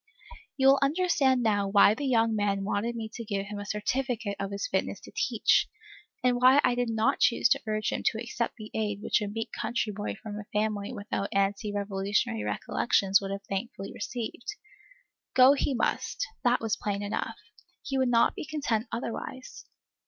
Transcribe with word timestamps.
You 0.57 0.65
will 0.65 0.79
understand 0.81 1.43
now 1.43 1.67
why 1.67 1.93
the 1.93 2.07
young 2.07 2.35
man 2.35 2.63
wanted 2.63 2.95
me 2.95 3.07
to 3.13 3.23
give 3.23 3.45
him 3.45 3.59
a 3.59 3.67
certificate 3.67 4.35
of 4.39 4.49
his 4.49 4.65
fitness 4.67 4.99
to 5.01 5.11
teach, 5.11 5.67
and 6.23 6.37
why 6.41 6.59
I 6.63 6.73
did 6.73 6.89
not 6.89 7.19
choose 7.19 7.47
to 7.49 7.61
urge 7.67 7.91
him 7.91 8.01
to 8.07 8.17
accept 8.17 8.55
the 8.55 8.71
aid 8.73 9.03
which 9.03 9.21
a 9.21 9.27
meek 9.27 9.51
country 9.51 9.93
boy 9.93 10.15
from 10.15 10.39
a 10.39 10.45
family 10.45 10.91
without 10.91 11.29
ante 11.31 11.71
Revolutionary 11.71 12.41
recollections 12.43 13.21
would 13.21 13.29
have 13.29 13.43
thankfully 13.43 13.93
received. 13.93 14.55
Go 15.35 15.53
he 15.53 15.75
must, 15.75 16.25
that 16.43 16.61
was 16.61 16.75
plain 16.75 17.03
enough. 17.03 17.37
He 17.83 17.99
would 17.99 18.09
not 18.09 18.33
be 18.33 18.43
content 18.45 18.87
otherwise. 18.91 19.65